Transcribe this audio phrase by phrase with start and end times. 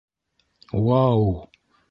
[0.83, 1.29] -Уау!